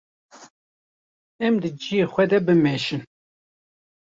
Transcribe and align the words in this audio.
Em 1.45 1.53
di 1.61 1.69
cihê 1.81 2.05
xwe 2.11 2.25
de 2.31 2.39
bimeşin. 2.45 3.01